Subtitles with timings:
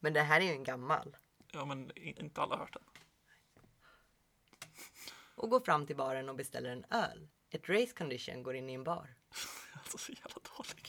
[0.00, 1.16] Men det här är ju en gammal.
[1.52, 2.82] Ja, men inte alla har hört den.
[5.34, 7.28] Och går fram till baren och beställer en öl.
[7.50, 9.14] Ett race condition går in i en bar.
[9.74, 10.88] Alltså så jävla dålig.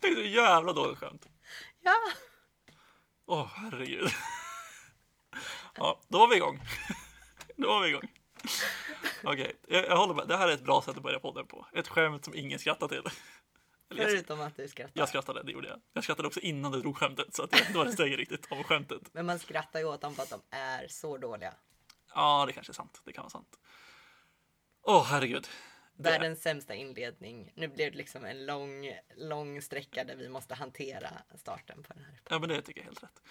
[0.00, 1.28] Det är så jävla dåligt skämt.
[1.80, 1.96] Ja!
[3.26, 4.10] Åh, herregud.
[5.74, 6.60] Ja, då var vi igång.
[7.56, 8.12] Då var vi igång.
[9.24, 10.28] Okej, jag, jag håller med.
[10.28, 11.66] Det här är ett bra sätt att börja podden på.
[11.72, 13.02] Ett skämt som ingen skrattar till.
[13.96, 14.92] Förutom att du skrattar.
[14.94, 15.80] jag skrattade, det gjorde jag.
[15.92, 19.02] Jag skrattade också innan du drog skämtet, så att jag, då säger riktigt om skämtet.
[19.12, 21.54] Men man skrattar ju åt dem för att de är så dåliga.
[22.14, 23.00] Ja, det kanske är sant.
[23.04, 23.58] Det kan vara sant.
[24.82, 25.48] Åh, herregud.
[25.94, 27.52] Det, Världens sämsta inledning.
[27.56, 32.04] Nu blir det liksom en lång, lång sträcka där vi måste hantera starten på den
[32.04, 32.20] här.
[32.30, 33.22] ja, men det tycker jag är helt rätt.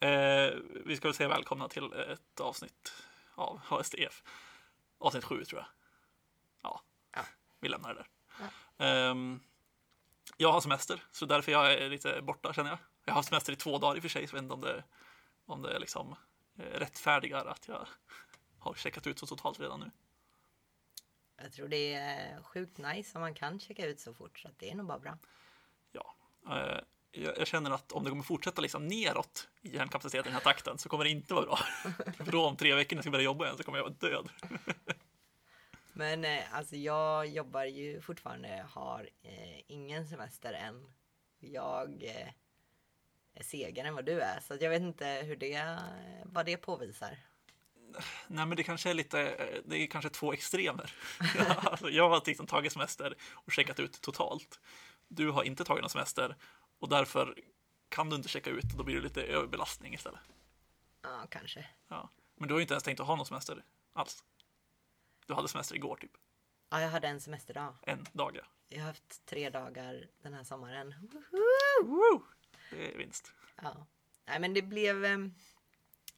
[0.00, 2.92] Eh, vi ska väl säga välkomna till ett avsnitt
[3.34, 4.22] av HSTF.
[4.98, 5.68] Avsnitt sju, tror jag.
[6.62, 6.80] Ja,
[7.14, 7.22] Ja.
[7.60, 8.08] vi lämnar det där.
[9.10, 9.40] Ehm,
[10.36, 12.78] jag har semester, så därför jag är lite borta känner jag.
[13.04, 14.54] Jag har haft semester i två dagar i och för sig, så jag vet inte
[14.54, 14.84] om det,
[15.46, 16.16] om det liksom
[16.58, 17.88] eh, rättfärdigar att jag
[18.58, 19.90] har checkat ut så totalt redan nu.
[21.42, 24.58] Jag tror det är sjukt nice om man kan checka ut så fort så att
[24.58, 25.18] det är nog bara bra.
[25.92, 26.14] Ja,
[26.50, 30.34] eh, jag, jag känner att om det kommer fortsätta liksom neråt i hjärnkapaciteten i den
[30.34, 31.58] här takten så kommer det inte vara bra.
[32.16, 33.94] För då om tre veckor när jag ska börja jobba igen så kommer jag vara
[33.94, 34.28] död.
[35.98, 40.92] Men eh, alltså jag jobbar ju fortfarande, har eh, ingen semester än.
[41.38, 42.28] Jag eh,
[43.34, 45.78] är segare än vad du är så jag vet inte hur det,
[46.24, 47.18] vad det påvisar.
[48.26, 50.94] Nej, men det kanske är lite, eh, det är kanske två extremer.
[51.56, 54.60] alltså, jag har liksom tagit semester och checkat ut totalt.
[55.08, 56.36] Du har inte tagit någon semester
[56.78, 57.34] och därför
[57.88, 60.20] kan du inte checka ut och då blir det lite överbelastning istället.
[61.02, 61.66] Ja, kanske.
[61.88, 62.10] Ja.
[62.36, 64.24] Men du har ju inte ens tänkt att ha någon semester alls.
[65.28, 66.10] Du hade semester igår typ,
[66.70, 67.74] Ja, jag hade en semesterdag.
[67.82, 68.42] en dag ja.
[68.68, 70.94] Jag har haft tre dagar den här sommaren.
[71.82, 72.22] Woo!
[72.70, 73.32] Det är vinst.
[73.62, 73.86] Ja.
[74.26, 75.18] Nej, men det blev, eh,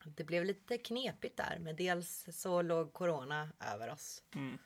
[0.05, 1.58] det blev lite knepigt där.
[1.61, 4.22] Men dels så låg corona över oss.
[4.34, 4.59] Mm.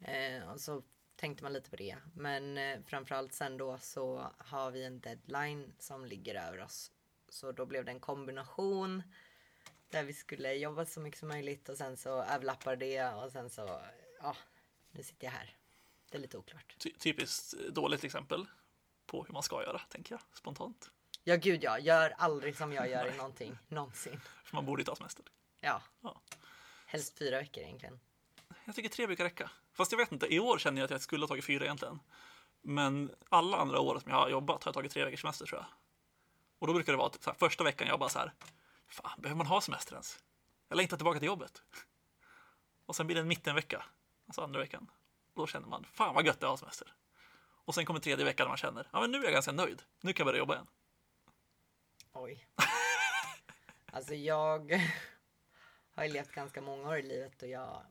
[0.00, 0.82] Eh, och så
[1.16, 1.96] tänkte man lite på det.
[2.14, 6.92] Men eh, framförallt sen då så har vi en deadline som ligger över oss.
[7.28, 9.02] Så då blev det en kombination
[9.90, 13.50] där vi skulle jobba så mycket som möjligt och sen så överlappar det och sen
[13.50, 13.80] så,
[14.22, 14.36] ja,
[14.90, 15.56] nu sitter jag här.
[16.10, 16.74] Det är lite oklart.
[16.78, 18.46] Ty- typiskt dåligt exempel
[19.06, 20.90] på hur man ska göra, tänker jag spontant.
[21.24, 24.20] Ja, gud ja, gör aldrig som jag gör i någonting, någonsin.
[24.44, 25.24] För man borde ju ta semester.
[25.60, 26.20] Ja, Ja.
[26.86, 28.00] helst fyra veckor egentligen.
[28.64, 29.50] Jag tycker tre brukar räcka.
[29.72, 32.00] Fast jag vet inte, i år känner jag att jag skulle ha tagit fyra egentligen.
[32.62, 35.60] Men alla andra år som jag har jobbat har jag tagit tre veckors semester tror
[35.60, 35.66] jag.
[36.58, 38.32] Och då brukar det vara typ så här, första veckan jag bara så här,
[38.88, 40.18] fan behöver man ha semester ens?
[40.68, 41.62] Jag längtar tillbaka till jobbet.
[42.86, 43.84] Och sen blir det en mittenvecka,
[44.26, 44.90] alltså andra veckan.
[45.34, 46.94] Och då känner man, fan vad gött det är att ha semester.
[47.38, 49.82] Och sen kommer tredje veckan och man känner, ja men nu är jag ganska nöjd.
[50.00, 50.66] Nu kan jag börja jobba igen.
[52.12, 52.48] Oj.
[53.92, 54.72] Alltså jag
[55.94, 57.86] har ju levt ganska många år i livet och jag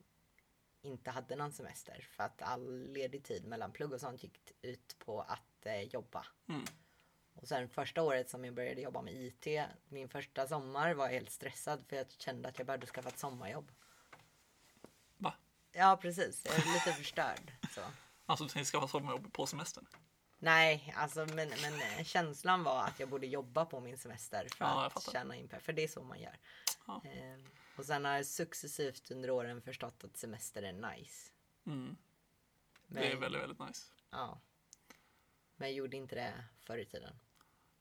[0.81, 2.07] inte hade någon semester.
[2.11, 6.25] För att all ledig tid mellan plugg och sånt gick ut på att eh, jobba.
[6.50, 6.66] Mm.
[7.35, 9.47] Och sen första året som jag började jobba med IT,
[9.90, 13.19] min första sommar var jag helt stressad för jag kände att jag behövde skaffa ett
[13.19, 13.72] sommarjobb.
[15.18, 15.34] Va?
[15.72, 17.51] Ja precis, jag är lite förstörd.
[17.72, 17.81] Så.
[18.25, 19.85] Alltså du ska ha sommarjobb på semestern.
[20.38, 24.66] Nej, alltså men, men eh, känslan var att jag borde jobba på min semester för
[24.66, 25.62] Ja, att tjäna in pengar.
[25.62, 26.40] För det är så man gör.
[26.88, 27.02] Ja.
[27.06, 27.40] Eh,
[27.78, 31.31] och sen har jag successivt under åren förstått att semester är nice.
[31.66, 31.97] Mm.
[32.88, 33.81] Men, Det är väldigt, väldigt nice.
[34.09, 34.41] ja.
[35.56, 37.19] men jag gjorde inte det förr i tiden.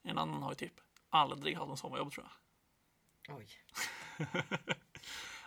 [0.04, 3.36] En annan har ju typ aldrig haft någon sommarjobb tror jag.
[3.36, 3.48] Oj.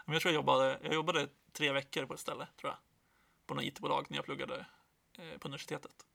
[0.05, 2.77] Men jag tror jag jobbade, jag jobbade tre veckor på ett ställe, tror jag.
[3.45, 4.65] På något IT-bolag när jag pluggade
[5.17, 6.05] eh, på universitetet.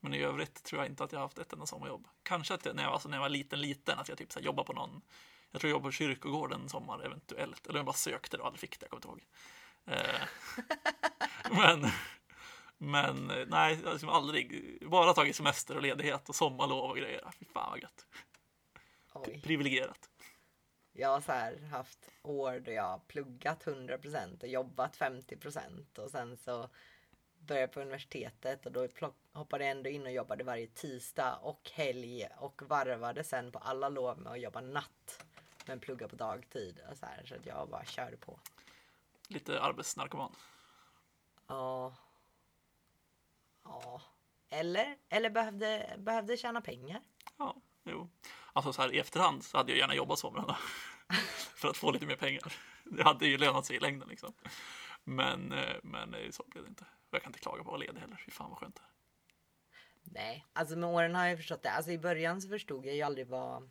[0.00, 2.08] Men i övrigt tror jag inte att jag har haft ett enda sommarjobb.
[2.22, 4.40] Kanske att jag, när, jag, alltså när jag var liten, liten, att jag typ så
[4.40, 5.02] jobbade på någon,
[5.50, 7.66] jag tror jag jobbade på kyrkogården en sommar eventuellt.
[7.66, 9.26] Eller jag bara sökte det och aldrig fick det, jag kommer inte ihåg.
[9.84, 10.20] Eh,
[11.80, 11.90] men,
[12.78, 16.96] men eh, nej, jag har liksom aldrig, bara tagit semester och ledighet och sommarlov och
[16.96, 17.30] grejer.
[17.38, 18.06] Fy fan vad gött.
[19.12, 19.40] Oj.
[19.44, 20.10] Privilegierat.
[20.92, 26.10] Jag har så här haft år då jag har pluggat 100% och jobbat 50% och
[26.10, 26.68] sen så
[27.38, 28.88] började på universitetet och då
[29.32, 33.88] hoppade jag ändå in och jobbade varje tisdag och helg och varvade sen på alla
[33.88, 35.24] lov med att jobba natt
[35.66, 38.40] men plugga på dagtid och så här så att jag bara körde på.
[39.28, 40.36] Lite arbetsnarkoman.
[41.46, 41.94] Ja.
[43.68, 44.00] Ja.
[44.50, 47.00] Eller, eller behövde, behövde tjäna pengar.
[47.38, 48.10] Ja, jo.
[48.52, 50.56] Alltså så här i efterhand så hade jag gärna jobbat somrarna.
[51.56, 52.52] för att få lite mer pengar.
[52.84, 54.32] Det hade ju lönat sig i längden liksom.
[55.04, 56.84] Men, eh, men eh, så blev det inte.
[57.10, 58.22] Jag kan inte klaga på att vara ledig heller.
[58.24, 58.88] Fy fan vad skönt det är.
[60.02, 61.70] Nej, alltså med åren har jag förstått det.
[61.70, 63.70] Alltså i början så förstod jag ju aldrig vad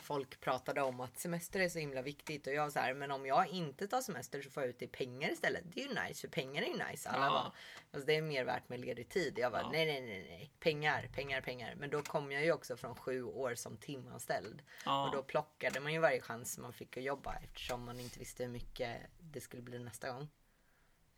[0.00, 3.26] folk pratade om att semester är så himla viktigt och jag så här, men om
[3.26, 5.62] jag inte tar semester så får jag ut det i pengar istället.
[5.64, 7.08] Det är ju nice, för pengar är ju nice.
[7.08, 7.30] Alla Ja.
[7.30, 7.52] bara,
[7.92, 9.38] alltså det är mer värt med ledig tid.
[9.38, 9.70] Jag bara, Ja.
[9.72, 11.74] nej, nej, nej, nej, pengar, pengar, pengar.
[11.74, 15.06] Men då kom jag ju också från sju år som timanställd Ja.
[15.08, 18.42] och då plockade man ju varje chans man fick att jobba eftersom man inte visste
[18.44, 20.28] hur mycket det skulle bli nästa gång.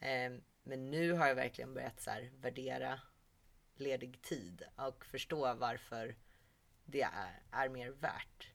[0.01, 3.01] Ehm, Men nu har jag verkligen börjat så här värdera
[3.77, 6.17] ledig tid och förstå varför
[6.85, 8.51] det är, är mer värt.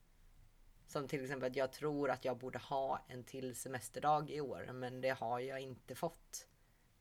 [0.91, 4.69] Som till exempel att jag tror att jag borde ha en till semesterdag i år
[4.73, 6.47] men det har jag inte fått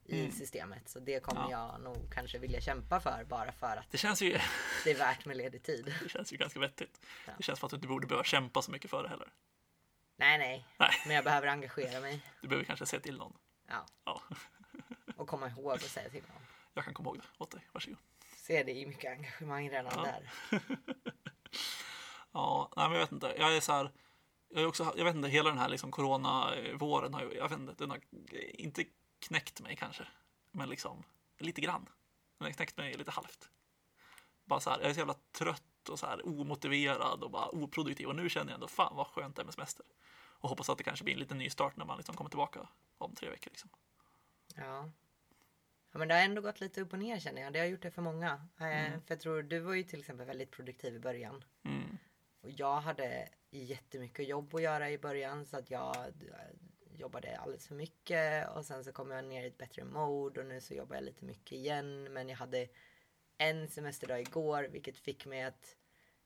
[0.05, 0.33] i Mm.
[0.33, 0.89] systemet.
[0.89, 1.51] Så det kommer Ja.
[1.51, 4.39] jag nog kanske vilja kämpa för bara för att Det känns ju,
[4.85, 5.95] det är värt med ledig tid.
[6.03, 7.01] det känns ju ganska vettigt.
[7.27, 7.33] Ja.
[7.37, 9.29] Det känns som att du inte borde behöva kämpa så mycket för det heller.
[10.17, 12.23] Nej, nej, Nej, men jag behöver engagera mig.
[12.41, 13.37] du behöver kanske säga till någon.
[13.69, 14.23] Ja, Ja,
[15.17, 16.43] och komma ihåg och säga till någon.
[16.75, 17.61] jag kan komma ihåg det åt dig.
[17.73, 17.99] Varsågod.
[18.37, 20.03] Ser det i mycket engagemang redan Ja.
[20.03, 20.31] där.
[22.32, 23.35] Ja, nej, men jag vet inte.
[23.38, 23.91] Jag är så här.
[24.49, 27.59] Jag, är också, jag vet inte, hela den här liksom corona-våren har ju, jag vet
[27.59, 28.00] inte, den har
[28.53, 28.85] inte
[29.19, 30.06] knäckt mig kanske.
[30.50, 31.03] Men liksom
[31.38, 31.88] lite grann.
[32.38, 33.50] Den har knäckt mig lite halvt.
[34.44, 38.09] Bara så här, jag är så jävla trött och så här omotiverad och bara oproduktiv.
[38.09, 39.87] Och nu känner jag ändå, fan vad skönt det är med semester.
[40.41, 42.69] Och hoppas att det kanske blir en liten ny start när man liksom kommer tillbaka
[42.99, 43.50] om tre veckor.
[43.50, 43.71] Liksom.
[44.55, 44.91] Ja.
[45.93, 45.99] ja.
[45.99, 47.53] Men det har ändå gått lite upp och ner känner jag.
[47.53, 48.33] Det har gjort det för många.
[48.33, 51.44] Eh, För jag tror du var ju till exempel väldigt produktiv i början.
[51.65, 51.99] Mm.
[52.41, 55.97] Och jag hade jättemycket jobb att göra i början så att jag
[56.99, 60.47] jobbade alldeles för mycket och sen så kom jag ner i ett bättre mode och
[60.47, 62.13] nu så jobbar jag lite mycket igen.
[62.13, 62.69] Men jag hade
[63.39, 65.77] en semesterdag igår vilket fick mig att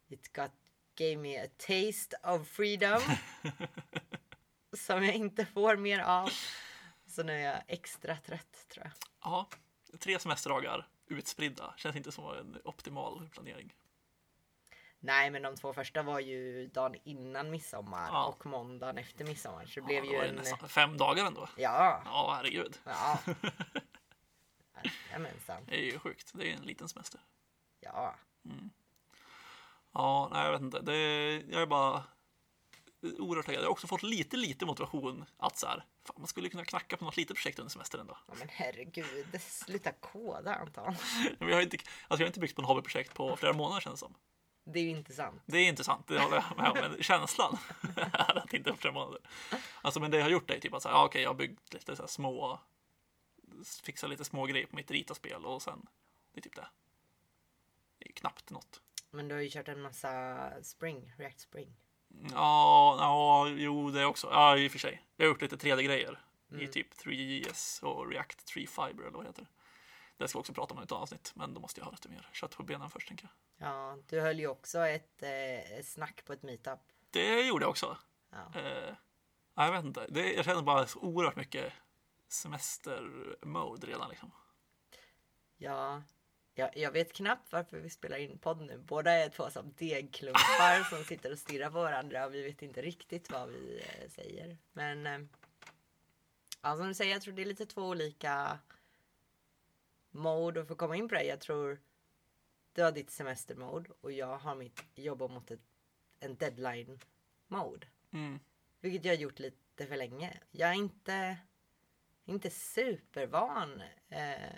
[0.08, 0.52] it got,
[0.94, 3.00] gave me a taste of freedom.
[4.76, 6.30] som jag inte får mer av.
[7.06, 8.92] Så nu är jag extra trött tror jag.
[9.20, 9.48] Ja,
[10.00, 13.74] tre semesterdagar utspridda känns inte som en optimal planering.
[15.04, 18.24] Nej men de två första var ju dagen innan midsommar Ja.
[18.26, 19.66] och måndagen efter midsommar.
[19.66, 20.34] Så det blev ju en...
[20.34, 21.48] nästan fem dagar ändå.
[21.56, 22.78] Ja, Ja, herregud.
[22.84, 23.18] ja.
[25.10, 25.62] Jajamensan.
[25.66, 26.30] Det är ju sjukt.
[26.34, 27.20] Det är en liten semester.
[27.80, 28.14] Ja.
[29.92, 30.80] Ja, nej, jag vet inte.
[30.80, 30.96] Det,
[31.48, 32.04] jag är bara
[33.18, 33.60] oerhört taggad.
[33.62, 36.96] Jag har också fått lite, lite motivation att så här, fan, man skulle kunna knacka
[36.96, 38.18] på något litet projekt under semestern ändå.
[38.28, 40.94] ja men herregud, sluta koda Anton.
[41.38, 43.80] Men jag har inte, alltså jag har inte byggt på en hobbyprojekt på flera månader
[43.80, 44.14] känns det som.
[44.64, 45.42] Det är ju inte sant.
[45.46, 46.90] Det är inte sant, det håller jag med om.
[46.90, 47.58] Men känslan
[47.96, 49.20] är att det inte flera månader.
[49.82, 51.34] Alltså, men det jag har gjort är typ att så här, ja, okej, jag har
[51.34, 52.60] byggt lite så här små,
[53.82, 55.86] fixat lite små grejer på mitt ritaspel och sen,
[56.32, 56.66] det är typ det.
[57.98, 58.80] Det är ju knappt något.
[59.10, 61.76] Men du har ju kört en massa Spring, React Spring.
[62.08, 64.28] Ja, ja, jo det också.
[64.30, 65.02] Ja, i och för sig.
[65.16, 66.18] Jag har gjort lite 3D-grejer
[66.60, 69.46] i typ 3GS och React 3 Fiber eller vad det heter.
[70.16, 72.08] Det ska vi också prata om i ett avsnitt, men då måste jag ha lite
[72.08, 73.68] mer kött på benen först tänker jag.
[73.68, 76.80] Ja, du höll ju också ett eh, snack på ett meetup.
[77.10, 77.98] Det gjorde jag också.
[78.30, 78.60] Ja.
[78.60, 78.94] Eh,
[79.54, 80.06] ja, jag vet inte.
[80.08, 81.72] Det, jag känner bara så oerhört mycket
[82.28, 84.30] semester-mode redan liksom.
[85.56, 86.02] Ja,
[86.54, 88.78] jag, jag vet knappt varför vi spelar in podd nu.
[88.78, 92.82] Båda är två som degklumpar som sitter och stirrar på varandra och vi vet inte
[92.82, 94.58] riktigt vad vi eh, säger.
[94.72, 95.18] Men eh,
[96.62, 98.58] ja, som du säger, jag tror det är lite två olika
[100.14, 101.22] mode och för att komma in på det.
[101.22, 101.80] Jag tror
[102.72, 105.60] du har ditt semestermode och jag har mitt jobba mot ett,
[106.20, 107.00] en deadline
[107.48, 107.86] mode.
[108.12, 108.40] Mm.
[108.80, 110.40] Vilket jag har gjort lite för länge.
[110.50, 111.36] Jag är inte,
[112.24, 114.52] inte supervan eh,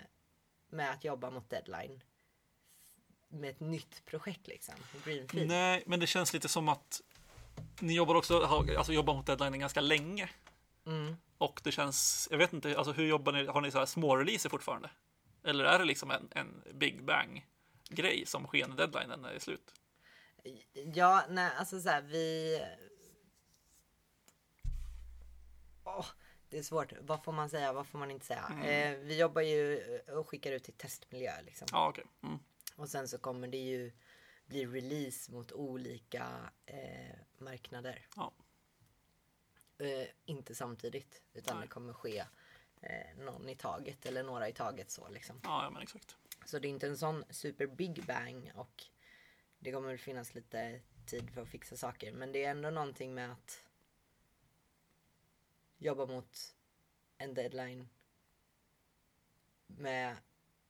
[0.69, 2.03] med att jobba mot deadline.
[3.27, 4.75] Med ett nytt projekt liksom.
[5.05, 5.47] Greenfield.
[5.47, 7.01] Nej, men det känns lite som att
[7.79, 10.29] ni jobbar också, alltså jobbar mot deadlinen ganska länge.
[10.85, 11.15] Mm.
[11.37, 13.45] Och det känns, jag vet inte, alltså hur jobbar ni?
[13.47, 14.89] Har ni så här små releaser fortfarande?
[15.47, 17.47] Eller är det liksom en, en big bang
[17.89, 19.73] grej som sker när deadlinen är slut?
[20.93, 22.59] Ja, nej, alltså så här, vi...
[25.83, 26.05] Åh,
[26.49, 26.93] det är svårt.
[27.01, 27.73] Vad får man säga?
[27.73, 28.63] Vad får man inte säga?
[28.63, 31.67] Eh, vi jobbar ju och skickar ut till testmiljö liksom.
[31.71, 32.05] Ja, okej.
[32.23, 32.39] Mm.
[32.75, 33.91] Och sen så kommer det ju
[34.45, 38.07] bli release mot olika eh, marknader.
[38.15, 38.33] Ja.
[39.77, 41.67] Eh, inte samtidigt, utan Nej.
[41.67, 42.25] det kommer ske
[42.81, 45.39] eh, någon i taget eller några i taget så liksom.
[45.43, 46.15] Ja, ja, men exakt.
[46.45, 48.83] Så det är inte en sån super big bang och
[49.59, 52.11] det kommer väl finnas lite tid för att fixa saker.
[52.11, 53.63] Men det är ändå någonting med att
[55.77, 56.55] jobba mot
[57.17, 57.89] en deadline
[59.67, 60.17] med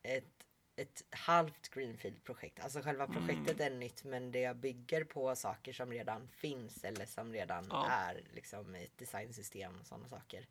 [0.03, 2.59] ett, ett halvt greenfield-projekt.
[2.59, 7.33] Alltså själva projektet är nytt men det bygger på saker som redan finns eller som
[7.33, 7.89] redan Ja.
[7.89, 10.47] är liksom i ett designsystem och sådana saker.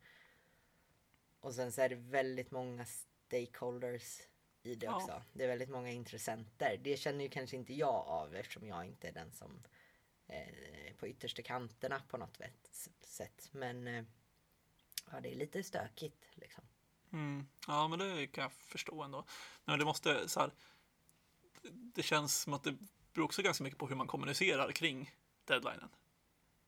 [1.46, 4.20] Och sen så är det väldigt många stakeholders
[4.62, 4.96] i det Ja.
[4.96, 5.22] också.
[5.32, 6.80] Det är väldigt många intressenter.
[6.84, 9.62] Det känner ju kanske inte jag av eftersom jag inte är den som
[10.26, 12.68] eh, på yttersta kanterna på något vet,
[13.00, 13.48] sätt.
[13.52, 14.04] Men eh,
[15.10, 16.64] ja, det är lite stökigt liksom.
[17.12, 17.48] Mm.
[17.66, 19.24] Ja, men det kan jag förstå ändå.
[19.64, 20.50] Nej, det måste så här.
[21.72, 22.76] Det känns som att det
[23.12, 25.88] beror också ganska mycket på hur man kommunicerar kring deadlinen.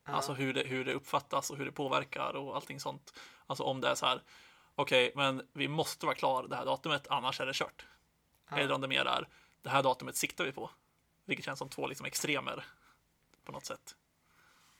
[0.05, 0.11] Ja.
[0.11, 3.13] Alltså hur det, hur det uppfattas och hur det påverkar och allting sånt.
[3.45, 4.23] Alltså om det är så här.
[4.81, 7.85] Okej, men vi måste vara klar det här datumet, annars är det kört.
[8.49, 8.57] Ja.
[8.57, 9.27] Eller om det mer är
[9.61, 10.69] det här datumet siktar vi på.
[11.25, 12.65] Vilket känns som två liksom extremer
[13.43, 13.95] på något sätt.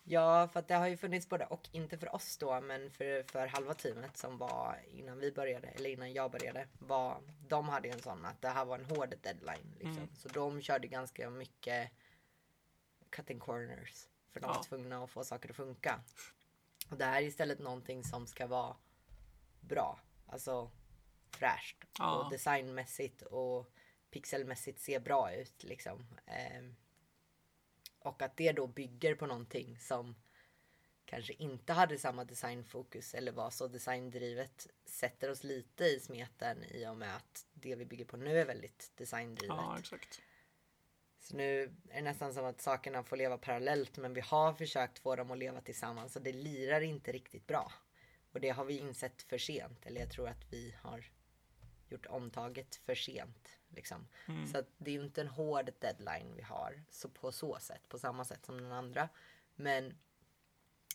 [0.03, 1.70] Ja, för att det har ju funnits både och.
[1.72, 5.89] Inte för oss då, men för, för halva teamet som var innan vi började, eller
[5.89, 6.68] innan jag började.
[6.79, 9.74] Var, de hade ju en sån att det här var en hård deadline.
[9.74, 9.98] Liksom.
[9.98, 10.15] Mm.
[10.15, 11.91] Så de körde ganska mycket
[13.10, 14.08] cutting corners.
[14.32, 14.63] För de var Ja.
[14.63, 16.00] tvungna att få saker att funka.
[16.89, 18.75] Och det här är istället någonting som ska vara
[19.62, 20.00] bra.
[20.25, 20.72] Alltså
[21.32, 21.86] fräscht.
[22.00, 22.24] Ja.
[22.24, 23.72] Och designmässigt och
[24.12, 25.63] pixelmässigt se bra ut.
[25.63, 26.06] Liksom.
[26.25, 26.75] Ehm,
[28.00, 30.16] och att det då bygger på någonting som
[31.06, 36.88] kanske inte hade samma designfokus eller var så designdrivet sätter oss lite i smeten i
[36.88, 39.56] och med att det vi bygger på nu är väldigt designdrivet.
[39.58, 40.22] Ja, exakt.
[41.20, 45.00] Så nu är det nästan som att sakerna får leva parallellt men vi har försökt
[45.00, 47.72] få dem att leva tillsammans och det lirar inte riktigt bra.
[48.32, 51.06] Och det har vi insett för sent eller jag tror att vi har
[51.90, 53.58] gjort omtaget för sent.
[53.68, 54.08] Liksom.
[54.28, 54.48] Mm.
[54.48, 58.00] Så det är ju inte en hård deadline vi har så på så sätt, på
[58.00, 59.10] samma sätt som den andra.
[59.56, 59.98] Men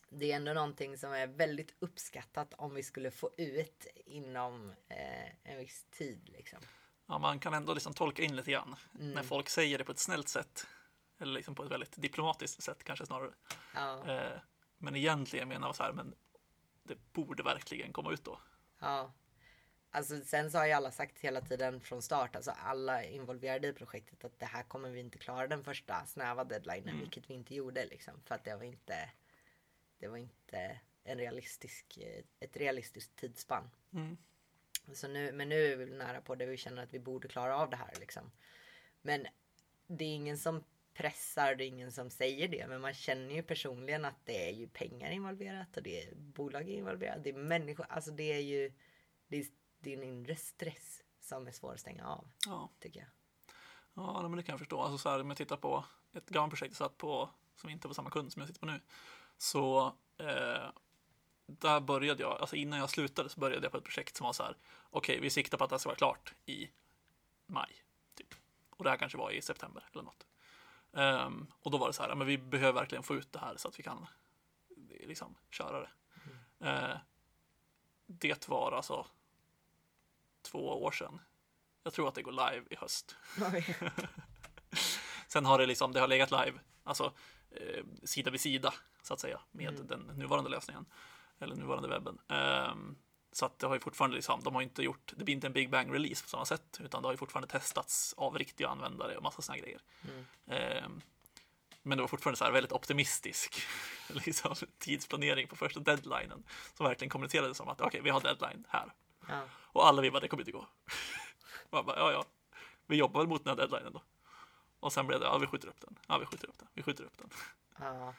[0.09, 5.51] det är ändå någonting som är väldigt uppskattat om vi skulle få ut inom eh,
[5.51, 6.29] en viss tid.
[6.29, 6.59] Liksom.
[7.07, 8.77] Ja, man kan ändå liksom tolka in lite grann.
[8.95, 9.11] Mm.
[9.11, 10.67] När folk säger det på ett snällt sätt.
[11.19, 13.33] Eller liksom på ett väldigt diplomatiskt sätt kanske snarare.
[13.75, 14.41] Ja, Eh,
[14.79, 16.15] men egentligen menar jag så här, men
[16.85, 18.41] det borde verkligen komma ut då.
[18.79, 19.13] ja.
[19.91, 23.73] Alltså sen så har ju alla sagt hela tiden från start, alltså alla involverade i
[23.73, 27.01] projektet att det här kommer vi inte klara den första snäva deadlinen, Mm.
[27.01, 28.15] vilket vi inte gjorde liksom.
[28.25, 29.11] För att det var inte,
[29.99, 33.71] det var inte en realistisk, eh, ett realistiskt tidsspann.
[33.93, 34.17] Mm.
[34.93, 37.57] Så nu, men nu är vi nära på det vi känner att vi borde klara
[37.57, 38.31] av det här liksom.
[39.03, 39.27] Men
[39.87, 42.67] det är ingen som pressar, det är ingen som säger det.
[42.69, 46.69] Men man känner ju personligen att det är ju pengar involverat och det är bolag
[46.69, 47.25] involverat.
[47.25, 48.73] Det är människor, alltså det är ju
[49.29, 49.47] det är,
[49.79, 53.09] det är en inre stress som är svår att stänga av, Ja, tycker jag.
[53.95, 54.81] ja men det kan jag förstå.
[54.81, 57.89] Alltså så här, om jag tittar på ett gammalt projekt jag satt på, som inte
[57.89, 58.81] var samma kund som jag sitter på nu.
[59.37, 59.87] Så
[60.19, 60.71] eh,
[61.47, 64.33] där började jag, alltså innan jag slutade så började jag på ett projekt som var
[64.33, 64.57] så här,
[64.91, 66.71] okej, vi siktar på att det ska vara klart i
[67.47, 67.85] maj.
[68.15, 68.35] Typ.
[68.71, 70.27] Och det här kanske var i september eller något.
[70.95, 73.57] Ehm, och då var det så här, men vi behöver verkligen få ut det här
[73.57, 74.07] så att vi kan
[75.01, 75.91] liksom köra det.
[76.69, 76.97] Eh,
[78.07, 79.07] det var alltså
[80.43, 81.21] två år sedan.
[81.83, 83.17] Jag tror att det går live i höst.
[85.29, 87.13] Sen har det liksom, det har legat live, alltså
[87.51, 89.87] eh, sida vid sida så att säga med Mm.
[89.87, 90.87] den nuvarande lösningen
[91.39, 92.19] eller nuvarande webben.
[92.29, 92.97] Ehm,
[93.37, 95.53] så att det har ju fortfarande liksom, de har inte gjort, det blir inte en
[95.53, 99.17] Big Bang release på samma sätt, utan det har ju fortfarande testats av riktiga användare
[99.17, 99.81] och massa sådana grejer.
[100.05, 100.25] Mm.
[100.47, 101.01] Ehm,
[101.83, 103.63] men det var fortfarande så här väldigt optimistisk
[104.09, 108.93] liksom, tidsplanering på första deadlinen som verkligen kommunicerade som att okej, vi har deadline här.
[109.29, 109.43] Ja.
[109.53, 110.67] Och alla vi bara, det kommer inte gå.
[111.71, 112.25] Man bara, ja, ja,
[112.87, 114.03] vi jobbar väl mot den här deadlinen då.
[114.81, 115.99] Och sen blev det, ja, vi skjuter upp den.
[116.07, 116.69] Ja, vi skjuter upp den.
[116.75, 117.31] Vi skjuter upp den.
[117.79, 118.15] Ja.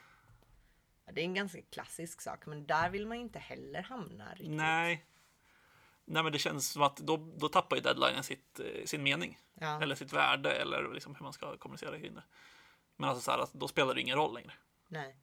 [1.12, 4.50] Det är en ganska klassisk sak, men där vill man ju inte heller hamna riktigt.
[4.50, 5.06] Nej.
[6.04, 9.38] Nej, men det känns som att då, då tappar ju deadlinen sitt, eh, sin mening.
[9.54, 9.82] Ja.
[9.82, 12.22] Eller sitt värde, eller liksom hur man ska kommunicera kring det.
[12.96, 14.52] Men alltså så här, att då spelar det ingen roll längre.
[14.88, 15.16] Nej.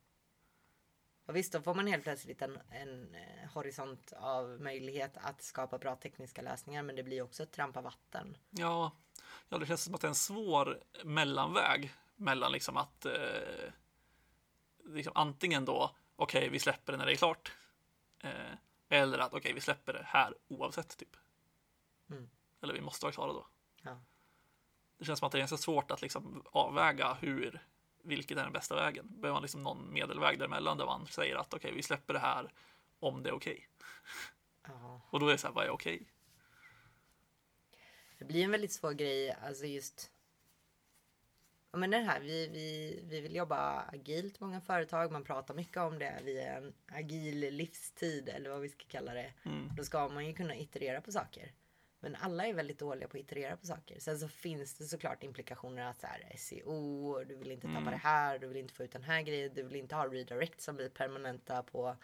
[1.26, 5.78] Och visst, då får man helt plötsligt en, en eh, horisont av möjlighet att skapa
[5.78, 8.38] bra tekniska lösningar, men det blir också ett trampa vatten.
[8.50, 8.92] Ja,
[9.50, 13.72] ja, det känns som att det är en svår mellanväg mellan liksom att eh,
[14.94, 17.52] liksom antingen då, okej, vi släpper det när det är klart.
[18.20, 18.54] Eh,
[18.90, 21.18] eller att okej, vi släpper det här oavsett typ.
[22.10, 22.30] Mm.
[22.62, 23.48] Eller vi måste vara klara då.
[23.82, 24.02] Ja.
[24.98, 27.60] Det känns som att det är ganska svårt att liksom avväga hur,
[28.02, 29.08] vilket är den bästa vägen.
[29.10, 32.54] Behöver man liksom någon medelväg däremellan där man säger att okej, vi släpper det här
[33.00, 33.68] om det är okej.
[34.68, 35.02] Ja.
[35.10, 36.08] Och då är det så här, vad är okej?
[38.18, 40.12] Det blir en väldigt svår grej, alltså just
[41.74, 45.12] Ja, men det här, vi, vi, vi vill jobba agilt, många företag.
[45.12, 46.20] Man pratar mycket om det.
[46.24, 49.34] Vi är en agil livstid eller vad vi ska kalla det.
[49.46, 49.70] Mm.
[49.78, 51.52] Då ska man ju kunna iterera på saker.
[52.00, 54.00] Men alla är väldigt dåliga på att iterera på saker.
[54.00, 57.92] Sen så finns det såklart implikationer att så här, SEO, du vill inte tappa Mm.
[57.92, 60.62] det här, du vill inte få ut den här grejen, du vill inte ha redirect
[60.62, 61.96] som blir permanenta på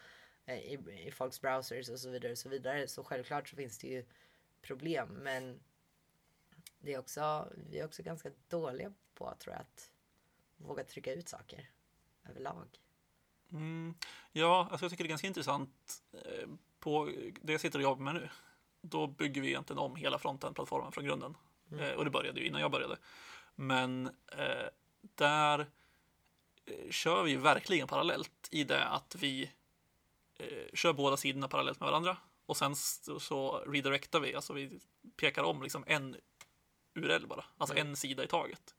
[0.46, 2.88] eh, i, i folks browsers och så vidare och så vidare.
[2.88, 4.06] Så självklart så finns det ju
[4.62, 5.08] problem.
[5.10, 5.60] Men
[6.80, 9.92] det är också, vi är också ganska dåliga på, tror jag, att
[10.58, 11.70] våga trycka ut saker
[12.30, 12.68] överlag.
[13.52, 13.94] Mm,
[14.32, 18.04] ja, alltså jag tycker det är ganska intressant eh, på det jag sitter och jobbar
[18.04, 18.30] med nu.
[18.82, 21.38] Då bygger vi egentligen om hela frontend-plattformen från grunden.
[21.72, 21.84] Mm.
[21.84, 22.98] Eh, och det började ju innan jag började.
[23.56, 24.08] Men
[24.38, 24.68] eh,
[25.16, 25.60] där
[26.66, 29.52] eh, kör vi verkligen parallellt i det att vi
[30.36, 32.18] eh, kör båda sidorna parallellt med varandra.
[32.46, 34.80] Och sen så, så redirectar vi, alltså vi
[35.16, 36.16] pekar om liksom en
[37.04, 37.88] URL bara, alltså Mm.
[37.88, 38.76] en sida i taget.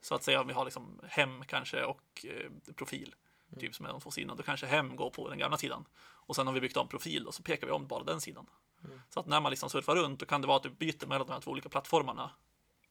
[0.00, 3.14] Så att säga om vi har liksom hem kanske och eh, profil,
[3.60, 5.84] typ som är de två sidorna, då kanske hem går på den gamla sidan.
[6.02, 8.46] Och sen har vi byggt om profil och så pekar vi om bara den sidan.
[8.84, 9.00] Mm.
[9.08, 11.26] Så att när man liksom surfar runt då kan det vara att du byter mellan
[11.26, 12.30] de här två olika plattformarna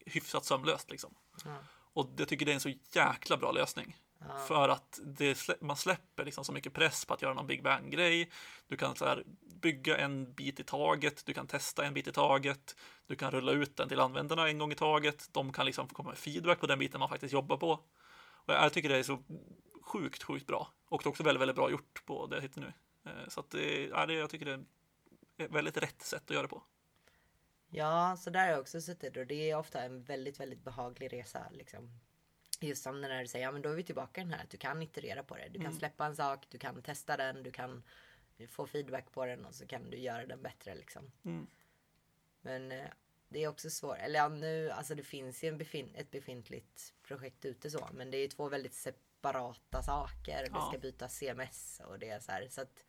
[0.05, 1.15] hyfsat sömlöst liksom.
[1.93, 3.97] Och jag tycker det är en så jäkla bra lösning.
[4.47, 8.29] För att det, man släpper liksom så mycket press på att göra någon Big Bang-grej.
[8.67, 9.23] Du kan så här
[9.62, 12.75] bygga en bit i taget, du kan testa en bit i taget,
[13.08, 15.30] du kan rulla ut den till användarna en gång i taget.
[15.34, 17.72] De kan liksom få komma med feedback på den biten man faktiskt jobbar på.
[18.46, 19.24] Och jag tycker det är så
[19.82, 20.74] sjukt, sjukt bra.
[20.86, 22.74] Och det är också väldigt, väldigt bra gjort på det jag hittar nu.
[23.06, 26.30] Eh, Så att det, ja, det, jag tycker det är ett väldigt rätt sätt att
[26.30, 26.63] göra det på.
[27.70, 31.13] Ja, så där har jag också suttit och det är ofta en väldigt, väldigt behaglig
[31.13, 31.48] resa.
[31.51, 31.89] Liksom.
[32.60, 34.50] Just som när du säger, ja men då är vi tillbaka i den här att
[34.50, 35.50] du kan iterera på det.
[35.50, 37.84] Du kan släppa en sak, du kan testa den, du kan
[38.48, 41.12] få feedback på den och så kan du göra den bättre liksom.
[41.25, 41.48] Mm.
[42.41, 42.86] Men eh,
[43.29, 43.98] det är också svårt.
[43.98, 48.12] Eller ja, nu, alltså det finns ju en befin- ett befintligt projekt ute så, men
[48.12, 50.43] det är ju två väldigt separata saker.
[50.43, 50.67] Det Ja.
[50.69, 52.48] ska byta CMS och det är så här.
[52.50, 52.84] Så att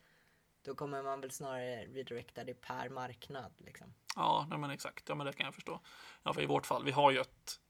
[0.62, 3.94] då kommer man väl snarare redirecta det per marknad liksom.
[4.16, 5.08] Ja, nej, men exakt.
[5.08, 5.80] Ja, men det kan jag förstå.
[6.22, 7.60] Ja, för i vårt fall, vi har ju ett,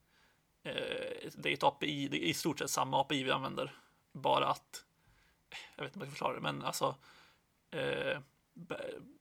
[0.62, 0.72] eh,
[1.34, 3.74] det är ett API, det är i stort sett samma API vi använder,
[4.12, 4.84] bara att,
[5.76, 6.96] jag vet inte om jag ska förklara det, men alltså,
[7.70, 8.18] eh,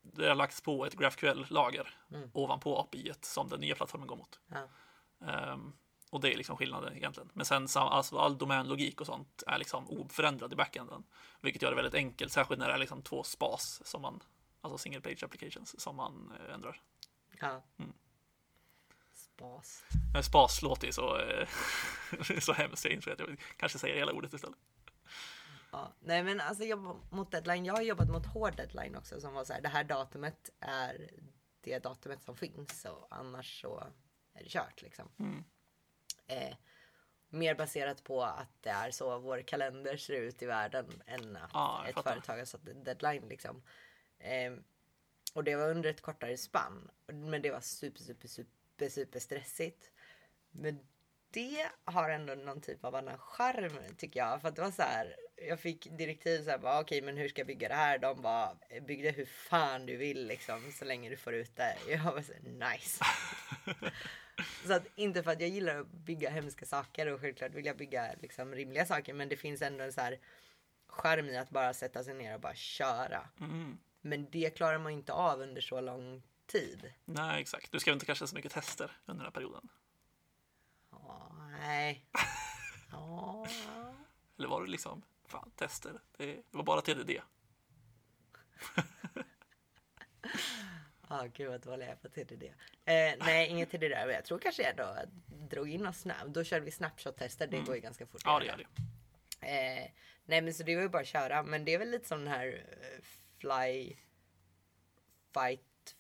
[0.02, 2.30] det har lagts på ett GraphQL-lager Mm.
[2.34, 4.40] ovanpå API som den nya plattformen går mot.
[4.48, 4.68] Ja.
[5.28, 5.74] Ehm,
[6.12, 7.30] och det är liksom skillnaden egentligen.
[7.34, 11.04] Men sen alltså, all domänlogik och sånt är liksom oförändrad i backenden.
[11.42, 14.24] Vilket gör det väldigt enkelt, särskilt när det är liksom två spas som man,
[14.62, 16.82] alltså single page applications som man eh, ändrar.
[17.40, 17.62] Ja.
[17.78, 17.94] Mm.
[19.14, 19.84] Spas.
[20.14, 21.48] Men spas låter ju så, eh,
[22.40, 24.58] så hemskt, jag inser att jag kanske säger hela ordet istället.
[25.72, 25.94] Ja.
[26.00, 27.66] Nej men alltså jobba mot deadline.
[27.66, 29.62] Jag har jobbat mot hård deadline också som var så här.
[29.62, 31.10] Det här datumet är
[31.62, 33.80] det datumet som finns och annars så
[34.34, 35.12] är det kört liksom.
[35.20, 35.44] Mm.
[36.28, 36.56] Eh,
[37.30, 41.50] mer baserat på att det är så vår kalender ser ut i världen än att
[41.54, 42.12] Ja, ett fattar.
[42.12, 43.64] företag har satt deadline liksom.
[44.20, 44.54] Eh,
[45.34, 46.90] och det var under ett kortare spann.
[47.08, 49.92] Men det var super, super, super, super stressigt.
[50.52, 50.88] Men
[51.30, 54.42] det har ändå någon typ av annan charm tycker jag.
[54.42, 55.16] För att det var så här.
[55.48, 57.98] Jag fick direktiv så här, bara, okej men hur ska jag bygga det här?
[57.98, 61.78] De bara, bygg det hur fan du vill liksom så länge du får ut det.
[61.90, 63.06] Jag var så nice.
[64.66, 67.78] Så att inte för att jag gillar att bygga hemska saker och självklart vill jag
[67.78, 70.20] bygga liksom rimliga saker men det finns ändå en så här
[70.88, 73.30] charm i att bara sätta sig ner och bara köra.
[73.40, 73.78] Mm.
[74.02, 76.94] Men det klarar man inte av under så lång tid.
[77.06, 77.72] Nej, exakt.
[77.72, 79.70] Du skrev inte kanske så mycket tester under den här perioden.
[80.92, 82.06] Ja, nej.
[82.92, 83.48] Ja.
[84.38, 86.00] Eller var det liksom, fan, tester?
[86.18, 87.12] Det, var bara TDD.
[91.10, 92.44] Ja, gud vad dålig jag är på TDD.
[92.44, 92.54] Eh,
[93.20, 93.90] nej, inget TDD.
[93.92, 94.96] Men jag tror kanske jag då
[95.50, 96.28] drog in oss snabbt.
[96.28, 97.48] Då körde vi snapshot-tester.
[97.48, 98.22] Det går ju ganska fort.
[98.26, 98.66] Ja, det gör det.
[99.48, 99.92] Eh,
[100.26, 101.44] nej men så det var ju bara att köra.
[101.44, 102.48] Men det är väl lite som den här
[102.82, 103.02] eh,
[103.40, 103.96] fly,
[105.34, 105.96] fight,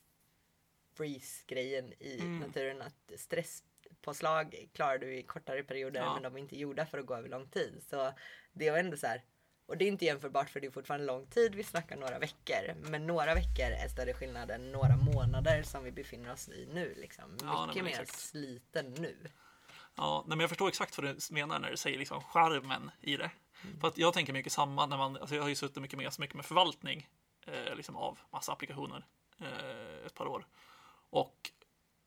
[0.93, 2.39] freeze grejen i Mm.
[2.39, 2.81] naturen.
[2.81, 6.13] Att stresspåslag klarar du i kortare perioder Ja.
[6.13, 7.83] men de är inte gjorda för att gå över lång tid.
[7.89, 8.13] Så
[8.53, 9.23] det var ändå så här.
[9.65, 11.55] Och det är inte jämförbart för det är fortfarande lång tid.
[11.55, 12.73] Vi snackar några veckor.
[12.75, 16.93] Men några veckor är större skillnad än några månader som vi befinner oss i nu.
[16.97, 17.37] Liksom.
[17.41, 19.15] Ja, nej, Mycket men mer sliten nu.
[19.95, 23.17] Ja, nej, men jag förstår exakt vad du menar när du säger liksom charmen i
[23.17, 23.31] det.
[23.81, 26.13] För att jag tänker mycket samma när man, alltså jag har ju suttit mycket med,
[26.13, 27.09] så mycket med förvaltning
[27.45, 29.05] eh, liksom av massa applikationer
[29.41, 30.45] eh, ett par år.
[31.09, 31.51] Och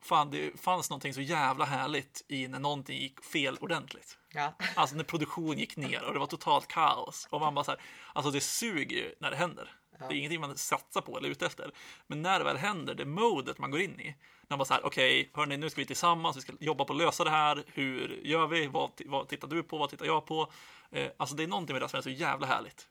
[0.03, 4.19] fan, det fanns någonting så jävla härligt i när någonting gick fel ordentligt.
[4.33, 4.55] Ja.
[4.75, 7.29] Alltså när produktion gick ner och det var totalt kaos.
[7.31, 7.81] Och man bara så här,
[8.13, 9.71] alltså det suger ju när det händer.
[10.09, 11.71] Det är ingenting man satsar på eller är ute efter.
[12.07, 14.05] Men när det väl händer, det modet man går in i.
[14.07, 16.93] När man bara så här, okej, hörni, nu ska vi tillsammans, vi ska jobba på
[16.93, 17.65] att lösa det här.
[17.67, 18.67] Hur gör vi?
[18.67, 19.79] Vad, vad tittar du på?
[19.79, 20.53] Vad tittar jag på?
[20.91, 22.89] Eh, alltså det är någonting med det som är så jävla härligt.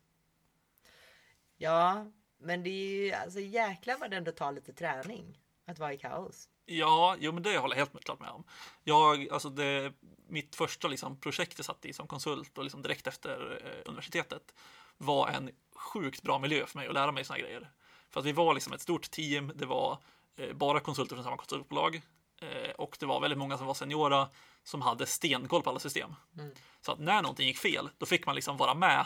[1.57, 2.05] Ja,
[2.39, 5.97] men det är ju alltså jäklar vad det ändå tar lite träning att vara i
[5.97, 6.49] kaos.
[6.65, 8.43] Ja, jo, men det håller jag helt klart med om.
[8.83, 9.93] Jag, alltså det,
[10.27, 14.53] mitt första liksom, projekt jag satt i som konsult och liksom direkt efter eh, universitetet
[14.97, 17.71] var en sjukt bra miljö för mig att lära mig såna grejer.
[18.09, 19.97] För att vi var liksom ett stort team, det var
[20.35, 22.01] eh, bara konsulter från samma konsultbolag.
[22.41, 24.29] Eh, och det var väldigt många som var seniora
[24.63, 26.15] som hade stenkoll på alla system.
[26.37, 26.51] Mm.
[26.81, 29.05] Så att när någonting gick fel, då fick man liksom vara med,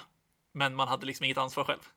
[0.52, 1.90] men man hade liksom inget ansvar själv.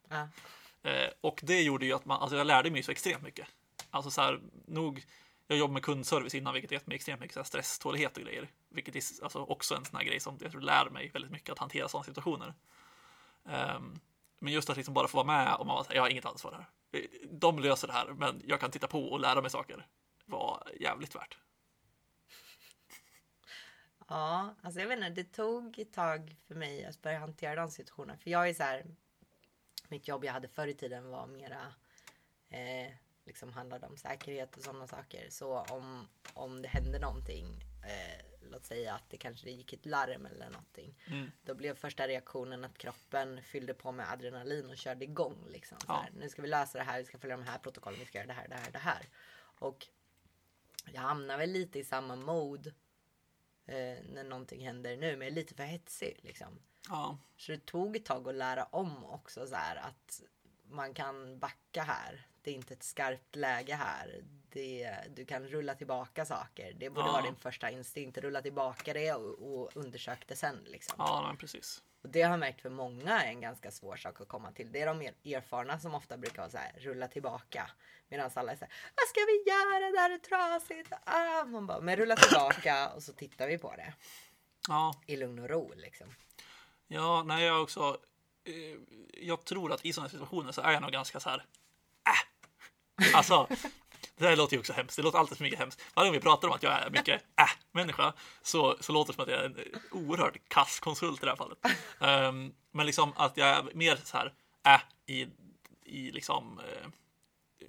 [0.82, 3.48] Eh, och det gjorde ju att man, alltså jag lärde mig så extremt mycket.
[3.90, 5.04] Alltså så här, nog,
[5.46, 8.48] jag jobbade med kundservice innan, vilket gett mig extremt mycket stresstålighet och grejer.
[8.68, 11.50] Vilket är alltså också en sån här grej som jag tror lär mig väldigt mycket
[11.50, 12.54] att hantera sådana situationer.
[13.42, 14.00] Um,
[14.38, 16.52] men just att liksom bara få vara med och man bara, jag har inget ansvar
[16.52, 16.66] här.
[17.30, 19.86] De löser det här, men jag kan titta på och lära mig saker.
[20.24, 21.38] Var jävligt värt.
[24.10, 27.70] Ja, alltså jag vet inte, det tog ett tag för mig att börja hantera den
[27.70, 28.18] situationen.
[28.18, 28.86] För jag är så här,
[29.88, 31.72] mitt jobb jag hade förr i tiden var mera,
[32.48, 32.92] eh,
[33.28, 35.30] liksom handlade om säkerhet och sådana saker.
[35.30, 40.26] Så om, om det hände någonting, eh, låt säga att det kanske gick ett larm
[40.26, 40.94] eller någonting.
[41.06, 41.30] Mm.
[41.42, 45.46] Då blev första reaktionen att kroppen fyllde på med adrenalin och körde igång.
[45.48, 46.06] Liksom, Ja.
[46.16, 48.26] Nu ska vi lösa det här, vi ska följa de här protokollen, vi ska göra
[48.26, 49.08] det här, det här, det här.
[49.40, 49.86] Och
[50.92, 52.70] jag hamnar väl lite i samma mode
[53.66, 56.20] eh, när någonting händer nu, men jag är lite för hetsig.
[56.22, 56.58] Liksom.
[56.88, 60.22] Ja, Så det tog ett tag att lära om också så här att
[60.70, 62.26] man kan backa här.
[62.42, 64.20] Det är inte ett skarpt läge här.
[64.52, 66.72] Det, du kan rulla tillbaka saker.
[66.78, 67.12] Det borde Ja.
[67.12, 68.18] vara din första instinkt.
[68.18, 70.64] Rulla tillbaka det och, och undersök det sen.
[70.66, 70.94] Liksom.
[70.98, 71.82] ja men precis.
[72.02, 74.72] Och det har jag märkt för många är en ganska svår sak att komma till.
[74.72, 77.70] Det är de mer erfarna som ofta brukar vara så här, rulla tillbaka.
[78.08, 79.90] Medan alla är så här, vad ska vi göra?
[79.92, 80.92] Det här är trasigt.
[81.04, 83.94] Ah, man bara, men rulla tillbaka och så tittar vi på det
[84.68, 86.14] Ja, i lugn och ro liksom.
[86.86, 87.98] Ja, nej, jag också.
[88.48, 88.78] Eh,
[89.12, 91.44] jag tror att i sådana situationer så är jag nog ganska så här.
[92.06, 93.14] Äh.
[93.14, 93.48] Alltså,
[94.16, 94.96] det här låter ju också hemskt.
[94.96, 95.82] Det låter alltid så mycket hemskt.
[95.94, 99.22] Varje gång vi pratar om att jag är mycket äh-människa så, så låter det som
[99.22, 99.56] att jag är en
[99.90, 101.58] oerhört kass konsult i det här fallet.
[101.98, 104.32] Um, men liksom att jag är mer så här
[104.66, 105.26] äh i,
[105.84, 106.88] i liksom eh,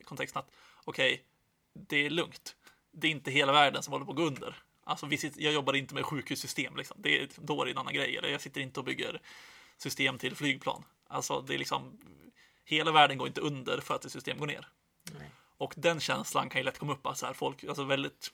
[0.04, 0.50] kontexten att
[0.86, 1.24] okej,
[1.74, 2.56] det är lugnt.
[2.92, 4.56] Det är inte hela världen som håller på att gå under.
[4.84, 6.98] Alltså, vi sitter, jag jobbar inte med sjukhussystem, liksom.
[7.02, 8.18] det är, då är det en annan grej.
[8.18, 9.22] Eller jag sitter inte och bygger
[9.82, 10.84] system till flygplan.
[11.08, 12.00] Alltså, det är liksom,
[12.64, 14.68] hela världen går inte under för att ett system går ner.
[15.04, 15.32] Nej.
[15.58, 18.32] Och den känslan kan ju lätt komma upp, alltså här, folk, alltså väldigt,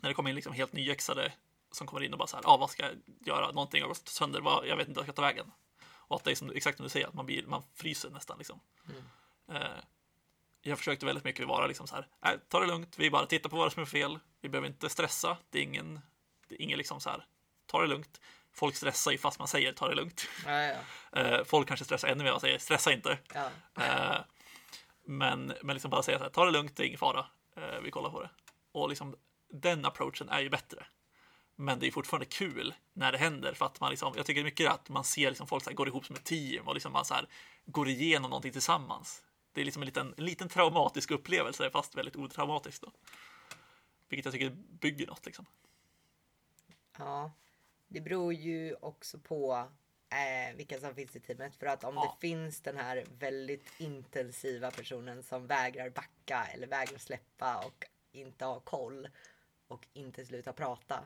[0.00, 1.32] när det kommer in liksom helt nyexade
[1.72, 2.94] som kommer in och bara så här, ah, vad ska jag
[3.26, 5.52] göra, någonting har gått sönder, vad, jag vet inte vart jag ska ta vägen.
[5.86, 8.38] Och att det är som, exakt som du säger, att man, blir, man fryser nästan
[8.38, 8.60] liksom.
[9.48, 9.60] Eh,
[10.62, 13.50] jag försökte väldigt mycket vara liksom så här, nej, ta det lugnt, vi bara tittar
[13.50, 16.00] på vad som är fel, vi behöver inte stressa, det är ingen,
[16.48, 17.26] det är ingen liksom så här,
[17.66, 18.20] ta det lugnt.
[18.54, 20.28] Folk stressar ju fast man säger ta det lugnt.
[20.46, 20.76] Ja, ja,
[21.20, 23.18] Eh, folk kanske stressar ännu mer och säger stressa inte.
[23.34, 23.50] ja.
[23.82, 24.20] Eh,
[25.06, 27.26] men, men liksom bara säga så här, ta det lugnt, det är ingen fara.
[27.56, 28.30] Eh, vi kollar på det.
[28.72, 29.16] Och liksom
[29.52, 30.86] den approachen är ju bättre.
[31.56, 34.70] Men det är fortfarande kul när det händer för att man liksom, jag tycker mycket
[34.70, 37.04] att man ser liksom folk så här, går ihop som ett team och liksom man
[37.04, 37.28] så här,
[37.66, 39.22] går igenom någonting tillsammans.
[39.52, 42.92] Det är liksom en liten, en liten traumatisk upplevelse fast väldigt otraumatisk då.
[44.08, 45.46] Vilket jag tycker bygger något liksom.
[46.98, 47.32] Ja,
[47.94, 49.68] det beror ju också på
[50.10, 51.56] eh, vilka som finns i teamet.
[51.56, 52.02] För att om Ja.
[52.20, 58.44] det finns den här väldigt intensiva personen som vägrar backa eller vägrar släppa och inte
[58.44, 59.08] har koll
[59.68, 61.04] och inte slutar prata.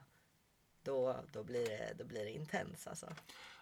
[0.82, 3.12] Då, då, blir, det, då blir det intens alltså.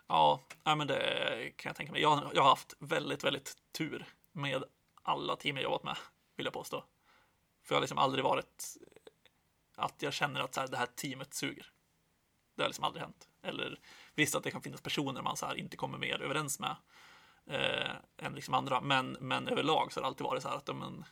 [0.07, 2.03] Ja, ja, men det kan jag tänka mig.
[2.03, 4.65] Jag, jag har haft väldigt, väldigt tur med
[5.03, 5.97] alla team jag jobbat med,
[6.37, 6.85] vill jag påstå.
[7.63, 8.77] För jag har liksom aldrig varit
[9.75, 11.73] att jag känner att så här, det här teamet suger.
[12.57, 13.29] Det har liksom aldrig hänt.
[13.43, 13.81] Eller
[14.15, 16.77] visst att det kan finnas personer man så här inte kommer mer överens med
[17.51, 18.81] eh, än liksom andra.
[18.81, 21.05] Men, men överlag så har det alltid varit så här att men,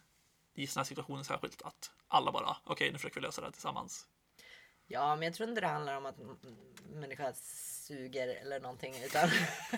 [0.55, 3.53] i sådana här situationer särskilt att alla bara, okej, nu försöker vi lösa det här
[3.53, 4.07] tillsammans.
[4.87, 6.17] Ja, men jag tror inte det handlar om att
[6.91, 7.33] människa
[7.87, 8.95] suger eller någonting.
[9.05, 9.29] Utan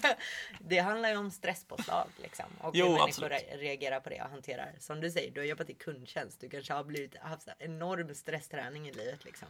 [0.61, 2.47] det handlar ju om stresspåslag liksom.
[2.61, 3.33] Och Jo, hur människor absolut.
[3.33, 4.75] re- reagerar på det och hanterar.
[4.81, 6.41] Som du säger, du har jobbat i kundtjänst.
[6.41, 9.49] Du kanske har blivit, haft enorm stressträning i livet liksom.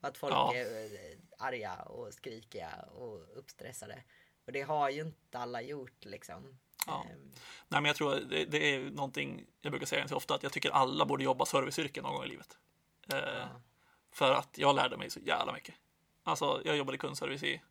[0.00, 0.54] Att folk Ja.
[0.54, 4.02] är eh, arga och skrikiga och uppstressade.
[4.46, 6.58] Och det har ju inte alla gjort liksom.
[6.86, 7.04] Ja.
[7.10, 7.32] Ehm,
[7.68, 10.52] Nej, men jag tror det, det är någonting jag brukar säga ganska ofta att jag
[10.52, 12.58] tycker alla borde jobba serviceyrken någon gång i livet.
[13.12, 13.48] Eh, ja.
[14.10, 15.74] För att jag lärde mig så jävla mycket.
[16.22, 17.62] Alltså, jag jobbade i kundservice i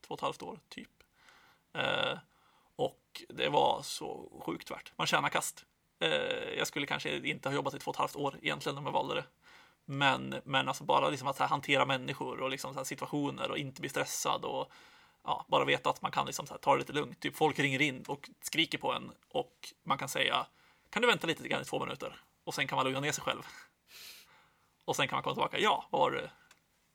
[0.00, 0.90] två och ett halvt år, typ.
[1.72, 2.18] Eh,
[2.76, 4.92] och det var så sjukt värt.
[4.96, 5.64] Man tjänar kast.
[5.98, 6.10] Eh,
[6.58, 8.92] jag skulle kanske inte ha jobbat i två och ett halvt år egentligen om jag
[8.92, 9.24] valde det.
[9.90, 13.80] Men, men alltså bara liksom att här, hantera människor och liksom här, situationer och inte
[13.80, 14.72] bli stressad och
[15.24, 17.20] ja, bara veta att man kan liksom här, ta det lite lugnt.
[17.20, 20.46] Typ folk ringer in och skriker på en och man kan säga
[20.90, 22.20] kan du vänta lite grann i två minuter?
[22.44, 23.42] Och sen kan man lugna ner sig själv.
[24.84, 25.58] Och sen kan man komma tillbaka.
[25.58, 26.30] Ja, vad var det?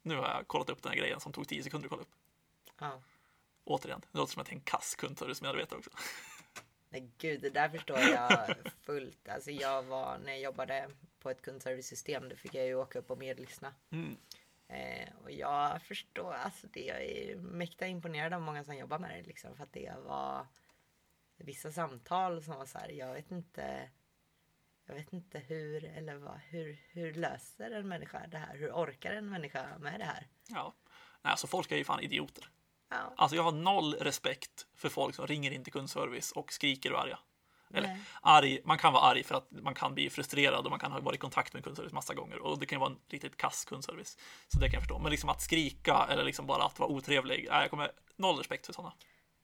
[0.02, 2.14] Nu har jag kollat upp den här grejen som tog tio sekunder att kolla upp.
[2.80, 3.02] ja.
[3.64, 5.90] Återigen, det låter som att jag är en kass kundservice-medarbetare också.
[6.90, 9.30] Nej gud, det där förstår jag fullt.
[9.30, 12.30] Alltså jag var, när jag jobbade på ett kundservice-system.
[12.30, 13.74] Då fick jag ju åka upp och medlyssna.
[13.90, 14.18] Mm.
[14.68, 19.10] Eh, och jag förstår, alltså det jag är mäkta imponerad av många som jobbar med
[19.10, 19.56] det liksom.
[19.56, 20.48] För att det var
[21.38, 23.90] vissa samtal som var så här, jag vet inte.
[24.88, 28.58] Jag vet inte hur eller vad, hur, hur löser en människa det här?
[28.58, 30.28] Hur orkar en människa med det här?
[30.48, 30.76] Ja.
[31.22, 32.50] Nej, alltså folk är ju fan idioter.
[32.90, 36.94] Ja, Alltså jag har noll respekt för folk som ringer in till kundservice och skriker
[36.94, 37.20] och är arga.
[37.74, 38.02] Eller Nej.
[38.22, 41.00] arg, man kan vara arg för att man kan bli frustrerad och man kan ha
[41.00, 43.66] varit i kontakt med kundservice massa gånger och det kan ju vara en riktigt kass
[43.66, 44.18] kundservice.
[44.48, 45.00] Så det kan jag förstå.
[45.00, 48.66] Men liksom att skrika eller liksom bara att vara otrevlig, nej, jag kommer noll respekt
[48.66, 48.94] för sådana.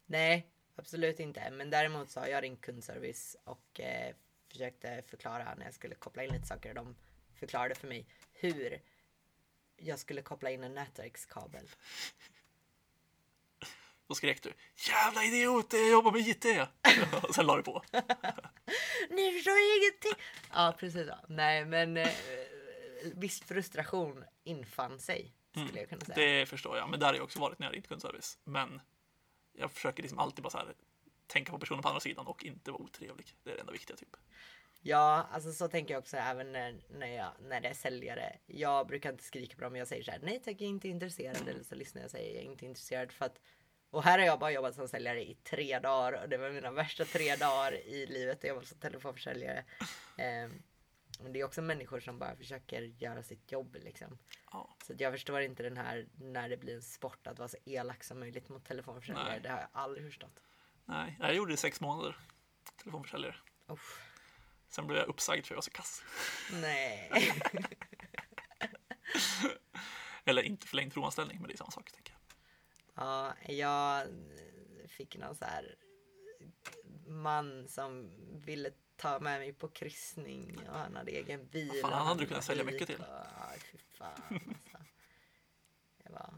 [0.06, 1.52] Nej, absolut inte.
[1.52, 4.16] Men däremot så har jag ringt kundservice och eh,
[4.52, 6.70] försökte förklara när jag skulle koppla in lite saker.
[6.70, 6.96] och De
[7.36, 8.82] förklarade för mig hur
[9.78, 11.70] jag skulle koppla in en nätverkskabel.
[14.12, 16.46] Då skrek du jävla idiot, jag jobbar med IT.
[17.24, 17.84] och sen la du på.
[19.10, 20.24] Ni förstår ingenting!
[20.54, 21.08] Ja, precis.
[21.08, 21.16] Så.
[21.28, 22.10] Nej, men eh,
[23.16, 25.34] viss frustration infann sig.
[25.52, 26.40] Skulle jag kunna säga.
[26.40, 28.38] Det förstår jag, men där har jag också varit när jag ringt kundservice.
[28.44, 28.82] Men
[29.54, 30.74] jag försöker liksom alltid bara så här
[31.28, 33.36] tänka på personen på andra sidan och inte vara otrevlig.
[33.44, 34.16] Det är det enda viktiga typ.
[34.82, 38.38] Ja, alltså så tänker jag också även när, när, jag, när det är säljare.
[38.46, 39.76] Jag brukar inte skrika på dem.
[39.76, 41.48] Jag säger så här, nej tack, jag är inte intresserad.
[41.48, 43.12] Eller så lyssnar jag och säger, jag är inte intresserad.
[43.12, 43.40] För att,
[43.92, 46.24] och här har jag bara jobbat som säljare i tre dagar.
[46.24, 48.44] Och det var mina värsta tre dagar i livet.
[48.44, 49.66] Jag var som telefonförsäljare.
[50.18, 50.50] Eh,
[51.20, 54.18] men det är också människor som bara försöker göra sitt jobb liksom.
[54.52, 54.76] Ja.
[54.88, 57.58] Så att jag förstår inte den här när det blir en sport att vara så
[57.66, 59.30] elak som möjligt mot telefonförsäljare.
[59.30, 59.40] Nej.
[59.42, 60.40] Det har jag aldrig förstått.
[60.86, 62.18] Nej, jag gjorde det i sex månader.
[62.78, 63.36] Telefonförsäljare.
[63.68, 64.02] Uff,
[64.68, 66.04] Sen blev jag uppsagd för jag var så kass.
[66.52, 67.12] nej.
[70.26, 71.92] Eller inte förlängd provanställning, men det är samma sak.
[71.92, 72.11] Tänker.
[72.96, 74.08] Ja, jag
[74.88, 75.76] fick någon så här
[77.08, 78.12] man som
[78.46, 81.68] ville ta med mig på kryssning och han hade egen bil.
[81.68, 82.96] Vad fan, han hade du kunnat sälja mycket till.
[83.00, 84.80] och- Ja, fy fan alltså.
[86.04, 86.34] Jag bara,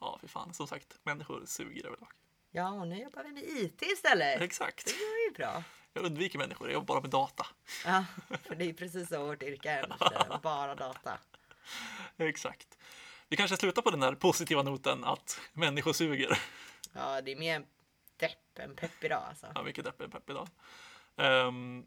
[0.00, 0.54] Ja, fy fan.
[0.54, 2.12] Som sagt, människor suger överlag.
[2.50, 4.40] ja, och nu jobbar vi med IT istället.
[4.40, 4.86] Exakt.
[4.86, 5.64] Det går ju bra.
[5.92, 7.46] Jag undviker människor, jag jobbar bara med data.
[7.84, 8.04] Ja,
[8.42, 10.38] för det är precis så vårt yrke är.
[10.42, 11.18] Bara data.
[12.16, 12.78] Exakt.
[13.30, 16.38] Vi kanske slutar på den där positiva noten att människor suger.
[16.92, 17.66] Ja, det är mer
[18.16, 19.46] depp än pepp idag alltså.
[19.54, 20.48] Ja, mycket depp pepp idag.
[21.16, 21.86] Ehm,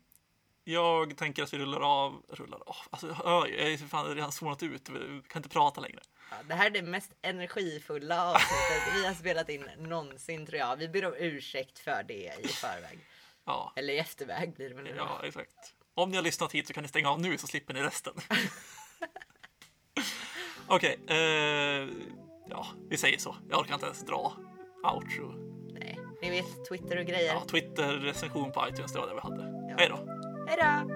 [0.64, 4.64] jag tänker att vi rullar av, rullar av, alltså jag jag är fan redan zonat
[4.64, 6.00] ut, vi kan inte prata längre.
[6.30, 10.76] Ja, det här är det mest energifulla avsnittet vi har spelat in någonsin tror jag.
[10.76, 13.00] Vi ber om ursäkt för det i förväg.
[13.46, 15.74] Ja, Eller i efterväg blir det väl ja exakt.
[15.94, 18.14] Om ni har lyssnat hit så kan ni stänga av nu så slipper ni resten.
[20.76, 21.88] Okej, eh,
[22.50, 23.36] ja, vi säger så.
[23.50, 24.34] Jag orkar inte ens dra
[24.94, 25.34] outro.
[25.74, 27.34] Nej, ni vet Twitter och grejer.
[27.34, 29.44] Ja, Twitter, recension på iTunes, det var det vi hade.
[29.70, 29.76] Ja.
[29.78, 29.96] Hej då!
[30.48, 30.94] Hej då!